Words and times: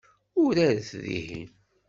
Uraret 0.41 0.89
dihin. 1.05 1.47